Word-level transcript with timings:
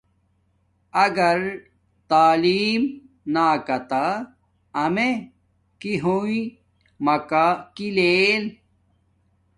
اگر 1.05 1.37
تعلیم 2.11 2.81
نا 3.33 3.47
کاتہ 3.67 4.05
امیے 4.83 5.11
کی 5.81 5.93
ہوم 6.03 6.31
ماکا 7.05 7.47
کی 7.75 7.87
لیل 7.97 8.43